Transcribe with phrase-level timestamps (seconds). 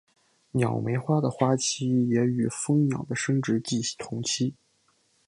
[0.53, 4.55] 鸟媒花的花期也与蜂鸟的生殖季同期。